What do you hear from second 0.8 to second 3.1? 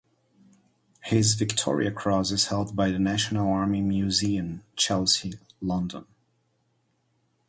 His Victoria Cross is held by the